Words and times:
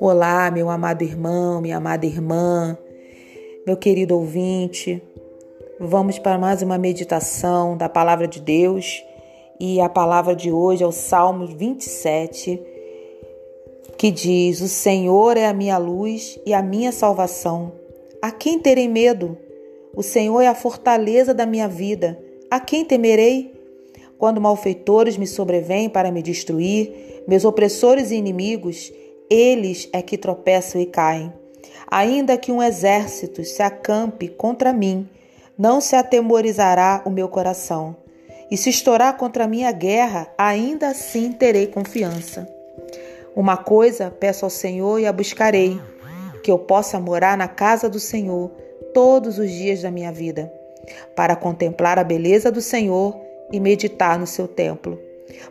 Olá, 0.00 0.50
meu 0.50 0.70
amado 0.70 1.02
irmão, 1.02 1.60
minha 1.60 1.76
amada 1.76 2.06
irmã, 2.06 2.76
meu 3.66 3.76
querido 3.76 4.16
ouvinte. 4.16 5.02
Vamos 5.80 6.18
para 6.18 6.38
mais 6.38 6.62
uma 6.62 6.78
meditação 6.78 7.76
da 7.76 7.88
palavra 7.88 8.28
de 8.28 8.40
Deus 8.40 9.04
e 9.60 9.80
a 9.80 9.88
palavra 9.88 10.36
de 10.36 10.52
hoje 10.52 10.82
é 10.82 10.86
o 10.86 10.92
Salmo 10.92 11.46
27, 11.46 12.60
que 13.96 14.10
diz: 14.10 14.60
O 14.60 14.68
Senhor 14.68 15.36
é 15.36 15.46
a 15.46 15.54
minha 15.54 15.78
luz 15.78 16.38
e 16.46 16.54
a 16.54 16.62
minha 16.62 16.92
salvação. 16.92 17.72
A 18.20 18.30
quem 18.30 18.58
terei 18.58 18.88
medo? 18.88 19.36
O 19.94 20.02
Senhor 20.02 20.40
é 20.40 20.48
a 20.48 20.54
fortaleza 20.54 21.34
da 21.34 21.46
minha 21.46 21.68
vida. 21.68 22.18
A 22.50 22.60
quem 22.60 22.84
temerei? 22.84 23.51
Quando 24.22 24.40
malfeitores 24.40 25.16
me 25.16 25.26
sobrevêm 25.26 25.88
para 25.88 26.12
me 26.12 26.22
destruir, 26.22 27.24
meus 27.26 27.44
opressores 27.44 28.12
e 28.12 28.14
inimigos, 28.14 28.92
eles 29.28 29.88
é 29.92 30.00
que 30.00 30.16
tropeçam 30.16 30.80
e 30.80 30.86
caem. 30.86 31.32
Ainda 31.90 32.38
que 32.38 32.52
um 32.52 32.62
exército 32.62 33.42
se 33.42 33.64
acampe 33.64 34.28
contra 34.28 34.72
mim, 34.72 35.08
não 35.58 35.80
se 35.80 35.96
atemorizará 35.96 37.02
o 37.04 37.10
meu 37.10 37.26
coração. 37.26 37.96
E 38.48 38.56
se 38.56 38.70
estourar 38.70 39.16
contra 39.16 39.48
mim 39.48 39.64
a 39.64 39.72
guerra, 39.72 40.32
ainda 40.38 40.90
assim 40.90 41.32
terei 41.32 41.66
confiança. 41.66 42.48
Uma 43.34 43.56
coisa 43.56 44.08
peço 44.08 44.44
ao 44.44 44.50
Senhor 44.50 45.00
e 45.00 45.06
a 45.06 45.12
buscarei: 45.12 45.80
que 46.44 46.50
eu 46.52 46.60
possa 46.60 47.00
morar 47.00 47.36
na 47.36 47.48
casa 47.48 47.88
do 47.88 47.98
Senhor 47.98 48.52
todos 48.94 49.40
os 49.40 49.50
dias 49.50 49.82
da 49.82 49.90
minha 49.90 50.12
vida, 50.12 50.52
para 51.16 51.34
contemplar 51.34 51.98
a 51.98 52.04
beleza 52.04 52.52
do 52.52 52.60
Senhor 52.60 53.31
e 53.52 53.60
meditar 53.60 54.18
no 54.18 54.26
seu 54.26 54.48
templo. 54.48 54.98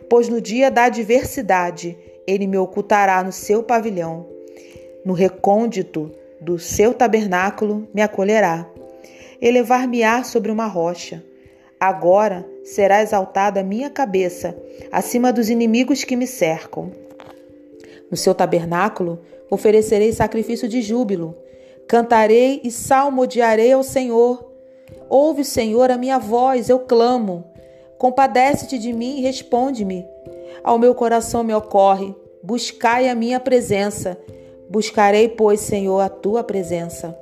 Pois 0.08 0.28
no 0.28 0.40
dia 0.40 0.70
da 0.70 0.84
adversidade, 0.84 1.96
ele 2.26 2.46
me 2.46 2.58
ocultará 2.58 3.22
no 3.22 3.32
seu 3.32 3.62
pavilhão. 3.62 4.26
No 5.04 5.12
recôndito 5.12 6.10
do 6.40 6.58
seu 6.58 6.92
tabernáculo 6.92 7.88
me 7.94 8.02
acolherá. 8.02 8.68
Elevar-me-á 9.40 10.22
sobre 10.22 10.50
uma 10.50 10.66
rocha. 10.66 11.22
Agora 11.78 12.46
será 12.64 13.02
exaltada 13.02 13.60
a 13.60 13.64
minha 13.64 13.90
cabeça 13.90 14.56
acima 14.90 15.32
dos 15.32 15.50
inimigos 15.50 16.04
que 16.04 16.14
me 16.14 16.26
cercam. 16.26 16.92
No 18.10 18.16
seu 18.16 18.34
tabernáculo 18.34 19.20
oferecerei 19.50 20.12
sacrifício 20.12 20.68
de 20.68 20.80
júbilo. 20.80 21.36
Cantarei 21.88 22.60
e 22.62 22.70
salmodiarei 22.70 23.72
ao 23.72 23.82
Senhor. 23.82 24.48
Ouve, 25.08 25.44
Senhor, 25.44 25.90
a 25.90 25.98
minha 25.98 26.18
voz, 26.18 26.68
eu 26.68 26.78
clamo. 26.78 27.51
Compadece-te 28.02 28.80
de 28.80 28.92
mim 28.92 29.18
e 29.18 29.20
responde-me. 29.20 30.04
Ao 30.64 30.76
meu 30.76 30.92
coração 30.92 31.44
me 31.44 31.54
ocorre: 31.54 32.12
buscai 32.42 33.08
a 33.08 33.14
minha 33.14 33.38
presença. 33.38 34.18
Buscarei, 34.68 35.28
pois, 35.28 35.60
Senhor, 35.60 36.00
a 36.00 36.08
tua 36.08 36.42
presença. 36.42 37.16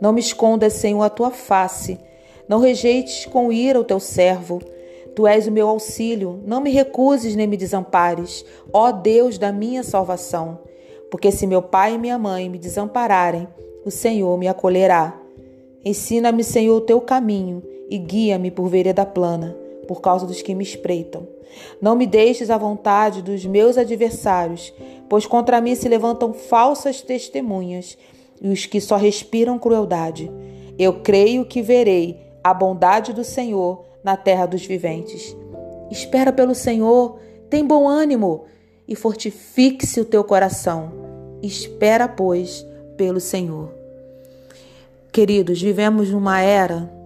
Não 0.00 0.12
me 0.12 0.20
escondas, 0.20 0.74
Senhor, 0.74 1.02
a 1.02 1.10
tua 1.10 1.32
face. 1.32 1.98
Não 2.48 2.60
rejeites 2.60 3.26
com 3.26 3.52
ira 3.52 3.80
o 3.80 3.82
teu 3.82 3.98
servo. 3.98 4.60
Tu 5.16 5.26
és 5.26 5.48
o 5.48 5.50
meu 5.50 5.68
auxílio. 5.68 6.40
Não 6.46 6.60
me 6.60 6.70
recuses 6.70 7.34
nem 7.34 7.48
me 7.48 7.56
desampares, 7.56 8.44
ó 8.72 8.92
Deus 8.92 9.36
da 9.36 9.50
minha 9.50 9.82
salvação. 9.82 10.60
Porque 11.10 11.32
se 11.32 11.44
meu 11.44 11.60
pai 11.60 11.94
e 11.94 11.98
minha 11.98 12.16
mãe 12.16 12.48
me 12.48 12.56
desampararem, 12.56 13.48
o 13.84 13.90
Senhor 13.90 14.38
me 14.38 14.46
acolherá. 14.46 15.20
Ensina-me, 15.84 16.44
Senhor, 16.44 16.76
o 16.76 16.82
teu 16.82 17.00
caminho 17.00 17.64
e 17.90 17.98
guia-me 17.98 18.52
por 18.52 18.68
vereda 18.68 19.04
plana 19.04 19.68
por 19.90 20.00
causa 20.00 20.24
dos 20.24 20.40
que 20.40 20.54
me 20.54 20.62
espreitam. 20.62 21.26
Não 21.82 21.96
me 21.96 22.06
deixes 22.06 22.48
à 22.48 22.56
vontade 22.56 23.22
dos 23.22 23.44
meus 23.44 23.76
adversários, 23.76 24.72
pois 25.08 25.26
contra 25.26 25.60
mim 25.60 25.74
se 25.74 25.88
levantam 25.88 26.32
falsas 26.32 27.02
testemunhas 27.02 27.98
e 28.40 28.50
os 28.50 28.66
que 28.66 28.80
só 28.80 28.94
respiram 28.94 29.58
crueldade. 29.58 30.30
Eu 30.78 31.00
creio 31.00 31.44
que 31.44 31.60
verei 31.60 32.20
a 32.44 32.54
bondade 32.54 33.12
do 33.12 33.24
Senhor 33.24 33.84
na 34.04 34.16
terra 34.16 34.46
dos 34.46 34.64
viventes. 34.64 35.36
Espera 35.90 36.32
pelo 36.32 36.54
Senhor, 36.54 37.18
tem 37.50 37.66
bom 37.66 37.88
ânimo 37.88 38.44
e 38.86 38.94
fortifique-se 38.94 40.00
o 40.00 40.04
teu 40.04 40.22
coração. 40.22 40.92
Espera, 41.42 42.06
pois, 42.06 42.64
pelo 42.96 43.18
Senhor. 43.18 43.74
Queridos, 45.10 45.60
vivemos 45.60 46.10
numa 46.10 46.40
era 46.40 46.99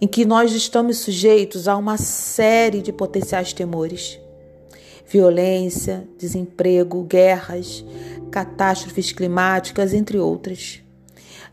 em 0.00 0.06
que 0.06 0.24
nós 0.24 0.52
estamos 0.52 0.98
sujeitos 0.98 1.66
a 1.66 1.76
uma 1.76 1.96
série 1.96 2.80
de 2.80 2.92
potenciais 2.92 3.52
temores. 3.52 4.18
Violência, 5.06 6.06
desemprego, 6.18 7.02
guerras, 7.02 7.84
catástrofes 8.30 9.10
climáticas, 9.10 9.92
entre 9.94 10.18
outras. 10.18 10.82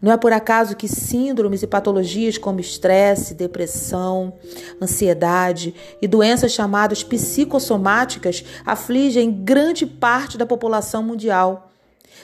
Não 0.01 0.11
é 0.11 0.17
por 0.17 0.33
acaso 0.33 0.75
que 0.75 0.87
síndromes 0.87 1.63
e 1.63 1.67
patologias 1.67 2.37
como 2.37 2.59
estresse, 2.59 3.33
depressão, 3.33 4.33
ansiedade 4.81 5.73
e 6.01 6.07
doenças 6.07 6.51
chamadas 6.51 7.03
psicossomáticas 7.03 8.43
afligem 8.65 9.31
grande 9.31 9.85
parte 9.85 10.37
da 10.37 10.45
população 10.45 11.01
mundial, 11.01 11.71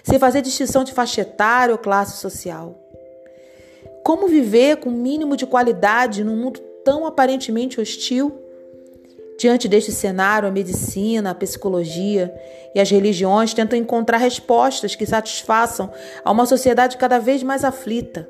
sem 0.04 0.20
fazer 0.20 0.42
distinção 0.42 0.84
de 0.84 0.94
faixa 0.94 1.22
etária 1.22 1.74
ou 1.74 1.80
classe 1.80 2.20
social. 2.20 2.81
Como 4.04 4.28
viver 4.28 4.78
com 4.78 4.90
o 4.90 4.94
mínimo 4.94 5.38
de 5.38 5.46
qualidade 5.46 6.24
num 6.24 6.36
mundo 6.36 6.60
tão 6.84 7.06
aparentemente 7.06 7.80
hostil? 7.80 8.34
Diante 9.38 9.68
deste 9.68 9.92
cenário, 9.92 10.48
a 10.48 10.52
medicina, 10.52 11.32
a 11.32 11.36
psicologia 11.36 12.34
e 12.76 12.80
as 12.80 12.90
religiões 12.90 13.54
tentam 13.54 13.78
encontrar 13.78 14.18
respostas 14.18 14.96
que 14.96 15.06
satisfaçam 15.06 15.92
a 16.24 16.32
uma 16.32 16.46
sociedade 16.46 16.98
cada 16.98 17.18
vez 17.18 17.42
mais 17.42 17.64
aflita. 17.64 18.30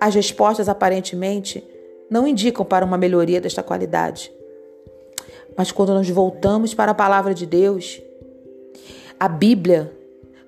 As 0.00 0.14
respostas, 0.14 0.68
aparentemente, 0.68 1.62
não 2.10 2.26
indicam 2.26 2.64
para 2.64 2.84
uma 2.84 2.96
melhoria 2.96 3.40
desta 3.40 3.62
qualidade. 3.62 4.32
Mas 5.56 5.70
quando 5.70 5.94
nós 5.94 6.08
voltamos 6.08 6.74
para 6.74 6.92
a 6.92 6.94
palavra 6.94 7.34
de 7.34 7.46
Deus, 7.46 8.00
a 9.18 9.28
Bíblia, 9.28 9.92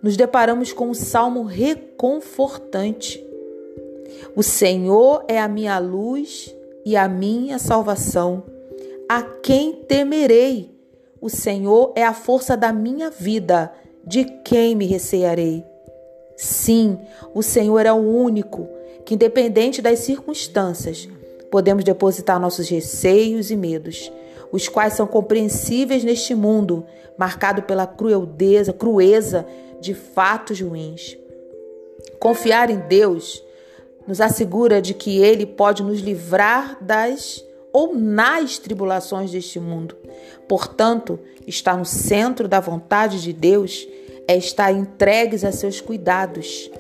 nos 0.02 0.16
deparamos 0.16 0.72
com 0.72 0.88
um 0.88 0.94
salmo 0.94 1.42
reconfortante. 1.42 3.25
O 4.34 4.42
Senhor 4.42 5.24
é 5.28 5.38
a 5.38 5.48
minha 5.48 5.78
luz 5.78 6.54
e 6.84 6.96
a 6.96 7.08
minha 7.08 7.58
salvação. 7.58 8.44
A 9.08 9.22
quem 9.22 9.72
temerei? 9.72 10.70
O 11.20 11.28
Senhor 11.28 11.92
é 11.96 12.04
a 12.04 12.14
força 12.14 12.56
da 12.56 12.72
minha 12.72 13.10
vida. 13.10 13.72
De 14.04 14.24
quem 14.24 14.74
me 14.74 14.86
recearei? 14.86 15.64
Sim, 16.36 16.98
o 17.34 17.42
Senhor 17.42 17.84
é 17.86 17.92
o 17.92 17.96
único 17.96 18.68
que, 19.04 19.14
independente 19.14 19.80
das 19.80 20.00
circunstâncias, 20.00 21.08
podemos 21.50 21.82
depositar 21.82 22.38
nossos 22.38 22.68
receios 22.68 23.50
e 23.50 23.56
medos, 23.56 24.12
os 24.52 24.68
quais 24.68 24.92
são 24.92 25.06
compreensíveis 25.06 26.04
neste 26.04 26.34
mundo 26.34 26.84
marcado 27.16 27.62
pela 27.62 27.86
crueldeza, 27.86 28.72
crueza 28.72 29.46
de 29.80 29.94
fatos 29.94 30.60
ruins. 30.60 31.16
Confiar 32.20 32.70
em 32.70 32.78
Deus 32.78 33.42
nos 34.06 34.20
assegura 34.20 34.80
de 34.80 34.94
que 34.94 35.18
Ele 35.18 35.44
pode 35.44 35.82
nos 35.82 36.00
livrar 36.00 36.78
das 36.80 37.44
ou 37.72 37.94
nas 37.94 38.58
tribulações 38.58 39.30
deste 39.30 39.60
mundo. 39.60 39.96
Portanto, 40.48 41.18
estar 41.46 41.76
no 41.76 41.84
centro 41.84 42.48
da 42.48 42.58
vontade 42.58 43.20
de 43.20 43.32
Deus 43.32 43.86
é 44.26 44.36
estar 44.36 44.72
entregues 44.72 45.44
a 45.44 45.52
seus 45.52 45.80
cuidados. 45.80 46.70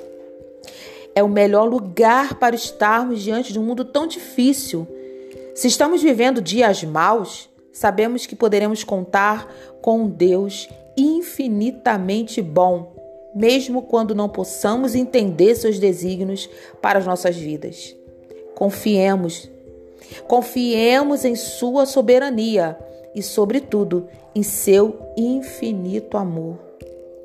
É 1.14 1.22
o 1.22 1.28
melhor 1.28 1.68
lugar 1.68 2.34
para 2.34 2.56
estarmos 2.56 3.22
diante 3.22 3.52
de 3.52 3.58
um 3.58 3.62
mundo 3.62 3.84
tão 3.84 4.06
difícil. 4.06 4.86
Se 5.54 5.68
estamos 5.68 6.02
vivendo 6.02 6.40
dias 6.40 6.82
maus, 6.82 7.48
sabemos 7.72 8.24
que 8.24 8.34
poderemos 8.34 8.82
contar 8.82 9.52
com 9.82 10.00
um 10.02 10.08
Deus 10.08 10.68
infinitamente 10.96 12.40
bom 12.40 12.95
mesmo 13.36 13.82
quando 13.82 14.14
não 14.14 14.30
possamos 14.30 14.94
entender 14.94 15.54
seus 15.54 15.78
desígnios 15.78 16.48
para 16.80 16.98
as 16.98 17.06
nossas 17.06 17.36
vidas. 17.36 17.94
Confiemos. 18.54 19.50
Confiemos 20.26 21.22
em 21.22 21.36
sua 21.36 21.84
soberania 21.84 22.78
e, 23.14 23.22
sobretudo, 23.22 24.08
em 24.34 24.42
seu 24.42 24.98
infinito 25.18 26.16
amor. 26.16 26.58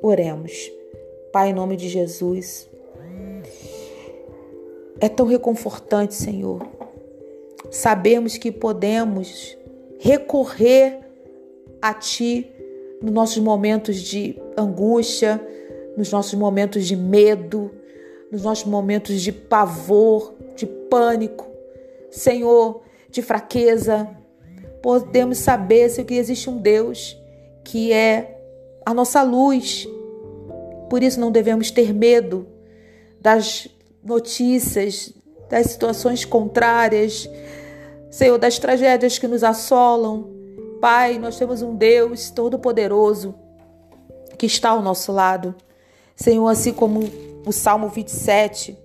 Oremos. 0.02 0.70
Pai, 1.32 1.48
em 1.48 1.54
nome 1.54 1.76
de 1.78 1.88
Jesus. 1.88 2.68
É 5.00 5.08
tão 5.08 5.26
reconfortante, 5.26 6.14
Senhor, 6.14 6.60
sabermos 7.70 8.36
que 8.36 8.52
podemos 8.52 9.56
recorrer 9.98 11.00
a 11.80 11.94
Ti 11.94 12.52
nos 13.00 13.12
nossos 13.12 13.38
momentos 13.38 13.96
de 13.96 14.36
angústia, 14.56 15.40
nos 15.96 16.10
nossos 16.10 16.34
momentos 16.34 16.86
de 16.86 16.96
medo, 16.96 17.70
nos 18.30 18.42
nossos 18.42 18.64
momentos 18.64 19.20
de 19.20 19.32
pavor, 19.32 20.34
de 20.56 20.66
pânico, 20.66 21.46
Senhor, 22.10 22.82
de 23.10 23.22
fraqueza. 23.22 24.08
podemos 24.82 25.38
saber 25.38 25.88
se 25.90 26.02
que 26.02 26.14
existe 26.14 26.50
um 26.50 26.56
Deus 26.56 27.16
que 27.64 27.92
é 27.92 28.40
a 28.84 28.92
nossa 28.92 29.22
luz. 29.22 29.86
Por 30.90 31.02
isso 31.02 31.20
não 31.20 31.30
devemos 31.30 31.70
ter 31.70 31.94
medo 31.94 32.46
das 33.20 33.68
notícias, 34.02 35.12
das 35.48 35.66
situações 35.66 36.24
contrárias, 36.24 37.28
Senhor, 38.10 38.36
das 38.36 38.58
tragédias 38.58 39.18
que 39.18 39.28
nos 39.28 39.44
assolam. 39.44 40.30
Pai, 40.80 41.18
nós 41.18 41.38
temos 41.38 41.62
um 41.62 41.76
Deus 41.76 42.30
todo-poderoso 42.30 43.34
que 44.36 44.46
está 44.46 44.70
ao 44.70 44.82
nosso 44.82 45.12
lado. 45.12 45.54
Senhor, 46.22 46.48
assim 46.48 46.72
como 46.72 47.00
o 47.44 47.52
Salmo 47.52 47.88
27 47.88 48.78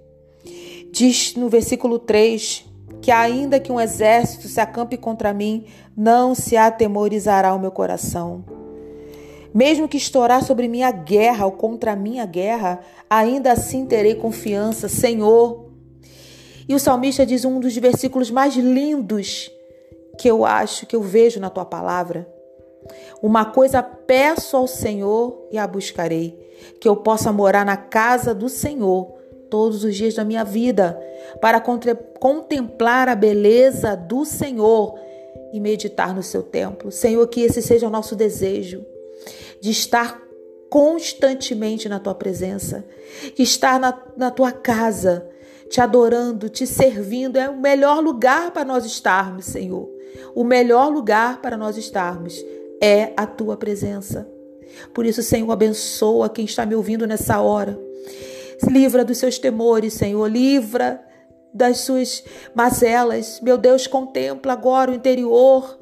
diz 0.91 1.35
no 1.35 1.49
versículo 1.49 1.99
3 1.99 2.65
que 2.99 3.11
ainda 3.11 3.59
que 3.59 3.71
um 3.71 3.79
exército 3.79 4.47
se 4.47 4.59
acampe 4.59 4.97
contra 4.97 5.33
mim, 5.33 5.65
não 5.95 6.33
se 6.33 6.57
atemorizará 6.57 7.53
o 7.53 7.59
meu 7.59 7.71
coração. 7.71 8.43
Mesmo 9.53 9.87
que 9.87 9.97
estourar 9.97 10.43
sobre 10.43 10.67
mim 10.67 10.81
a 10.81 10.91
guerra 10.91 11.45
ou 11.45 11.51
contra 11.51 11.95
mim 11.95 12.19
a 12.19 12.25
guerra, 12.25 12.79
ainda 13.07 13.51
assim 13.51 13.85
terei 13.85 14.15
confiança, 14.15 14.89
Senhor. 14.89 15.69
E 16.67 16.73
o 16.73 16.79
salmista 16.79 17.25
diz 17.25 17.45
um 17.45 17.59
dos 17.59 17.77
versículos 17.77 18.31
mais 18.31 18.55
lindos 18.55 19.51
que 20.17 20.27
eu 20.27 20.43
acho 20.43 20.87
que 20.87 20.95
eu 20.95 21.01
vejo 21.01 21.39
na 21.39 21.51
tua 21.51 21.65
palavra. 21.65 22.27
Uma 23.21 23.45
coisa 23.45 23.81
peço 23.81 24.55
ao 24.55 24.67
Senhor 24.67 25.47
e 25.51 25.57
a 25.57 25.67
buscarei, 25.67 26.37
que 26.79 26.87
eu 26.87 26.95
possa 26.95 27.31
morar 27.31 27.65
na 27.65 27.77
casa 27.77 28.33
do 28.33 28.49
Senhor 28.49 29.17
todos 29.49 29.83
os 29.83 29.95
dias 29.95 30.13
da 30.13 30.23
minha 30.23 30.43
vida, 30.43 30.99
para 31.41 31.61
contemplar 31.61 33.07
a 33.09 33.15
beleza 33.15 33.95
do 33.95 34.25
Senhor 34.25 34.99
e 35.53 35.59
meditar 35.59 36.13
no 36.13 36.23
seu 36.23 36.43
templo. 36.43 36.91
Senhor, 36.91 37.25
que 37.27 37.41
esse 37.41 37.61
seja 37.61 37.87
o 37.87 37.89
nosso 37.89 38.15
desejo, 38.15 38.85
de 39.61 39.71
estar 39.71 40.21
constantemente 40.69 41.87
na 41.87 41.99
tua 41.99 42.13
presença, 42.13 42.85
que 43.35 43.43
estar 43.43 43.79
na, 43.79 43.97
na 44.15 44.29
tua 44.29 44.51
casa, 44.51 45.27
te 45.69 45.81
adorando, 45.81 46.49
te 46.49 46.67
servindo, 46.67 47.37
é 47.37 47.49
o 47.49 47.57
melhor 47.57 48.01
lugar 48.01 48.51
para 48.51 48.65
nós 48.65 48.85
estarmos, 48.85 49.45
Senhor. 49.45 49.89
O 50.35 50.43
melhor 50.43 50.89
lugar 50.89 51.41
para 51.41 51.57
nós 51.57 51.77
estarmos 51.77 52.43
é 52.81 53.13
a 53.15 53.25
tua 53.25 53.57
presença. 53.57 54.27
Por 54.93 55.05
isso, 55.05 55.23
Senhor, 55.23 55.51
abençoa 55.51 56.29
quem 56.29 56.45
está 56.45 56.65
me 56.65 56.75
ouvindo 56.75 57.07
nessa 57.07 57.39
hora. 57.41 57.79
Livra 58.69 59.05
dos 59.05 59.17
seus 59.17 59.37
temores, 59.37 59.93
Senhor. 59.93 60.27
Livra 60.27 61.01
das 61.53 61.79
suas 61.79 62.23
mazelas. 62.53 63.39
Meu 63.41 63.57
Deus, 63.57 63.87
contempla 63.87 64.53
agora 64.53 64.91
o 64.91 64.93
interior 64.93 65.79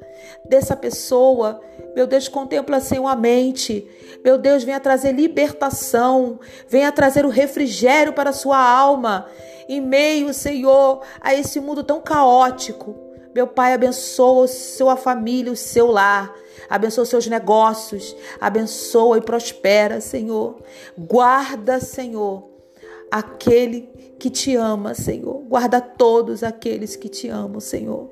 dessa 0.47 0.75
pessoa. 0.75 1.62
Meu 1.95 2.06
Deus, 2.06 2.27
contempla, 2.27 2.80
Senhor, 2.80 3.07
a 3.07 3.15
mente. 3.15 3.88
Meu 4.24 4.38
Deus, 4.38 4.63
venha 4.63 4.80
trazer 4.80 5.12
libertação. 5.12 6.39
Venha 6.68 6.92
trazer 6.92 7.25
o 7.25 7.30
refrigério 7.30 8.13
para 8.13 8.30
a 8.30 8.33
sua 8.33 8.57
alma. 8.57 9.27
Em 9.68 9.81
meio, 9.81 10.33
Senhor, 10.33 11.01
a 11.21 11.33
esse 11.33 11.59
mundo 11.59 11.83
tão 11.83 12.01
caótico. 12.01 12.95
Meu 13.36 13.46
Pai, 13.46 13.74
abençoa 13.74 14.46
a 14.46 14.48
sua 14.48 14.96
família, 14.96 15.52
o 15.52 15.58
seu 15.58 15.88
lar. 15.88 16.34
Abençoa 16.70 17.04
os 17.04 17.10
seus 17.10 17.28
negócios. 17.28 18.16
Abençoa 18.40 19.18
e 19.18 19.22
prospera, 19.22 20.00
Senhor. 20.00 20.56
Guarda, 20.98 21.82
Senhor, 21.82 22.48
aquele 23.12 23.90
que 24.18 24.30
te 24.30 24.56
ama, 24.56 24.94
Senhor. 24.94 25.44
Guarda 25.50 25.82
todos 25.82 26.44
aqueles 26.44 26.96
que 26.96 27.10
te 27.10 27.28
amam, 27.28 27.60
Senhor. 27.60 28.10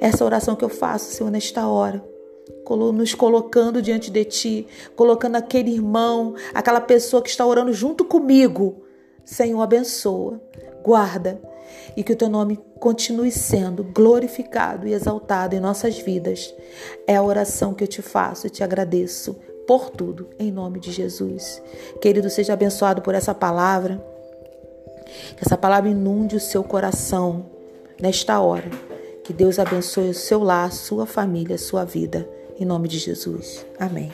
Essa 0.00 0.24
oração 0.24 0.56
que 0.56 0.64
eu 0.64 0.68
faço, 0.68 1.12
Senhor, 1.12 1.30
nesta 1.30 1.68
hora, 1.68 2.04
nos 2.92 3.14
colocando 3.14 3.80
diante 3.80 4.10
de 4.10 4.24
Ti, 4.24 4.66
colocando 4.96 5.36
aquele 5.36 5.70
irmão, 5.70 6.34
aquela 6.52 6.80
pessoa 6.80 7.22
que 7.22 7.30
está 7.30 7.46
orando 7.46 7.72
junto 7.72 8.04
comigo. 8.04 8.82
Senhor, 9.24 9.62
abençoa, 9.62 10.42
guarda 10.82 11.40
e 11.96 12.02
que 12.02 12.12
o 12.12 12.16
Teu 12.16 12.28
nome 12.28 12.58
continue 12.78 13.30
sendo 13.30 13.84
glorificado 13.84 14.86
e 14.86 14.92
exaltado 14.92 15.54
em 15.54 15.60
nossas 15.60 15.98
vidas. 15.98 16.54
É 17.06 17.16
a 17.16 17.22
oração 17.22 17.74
que 17.74 17.84
eu 17.84 17.88
te 17.88 18.02
faço 18.02 18.46
e 18.46 18.50
te 18.50 18.62
agradeço 18.62 19.36
por 19.66 19.90
tudo, 19.90 20.28
em 20.38 20.50
nome 20.50 20.80
de 20.80 20.90
Jesus. 20.90 21.62
Querido, 22.00 22.28
seja 22.28 22.54
abençoado 22.54 23.02
por 23.02 23.14
essa 23.14 23.34
palavra. 23.34 24.04
Que 25.36 25.44
essa 25.44 25.56
palavra 25.56 25.90
inunde 25.90 26.36
o 26.36 26.40
seu 26.40 26.62
coração 26.62 27.46
nesta 28.00 28.40
hora. 28.40 28.70
Que 29.24 29.32
Deus 29.32 29.58
abençoe 29.58 30.10
o 30.10 30.14
seu 30.14 30.42
lar, 30.42 30.72
sua 30.72 31.06
família, 31.06 31.56
sua 31.58 31.84
vida. 31.84 32.28
Em 32.58 32.64
nome 32.64 32.88
de 32.88 32.98
Jesus. 32.98 33.64
Amém. 33.78 34.10